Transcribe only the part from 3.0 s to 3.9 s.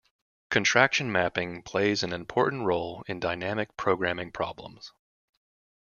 in dynamic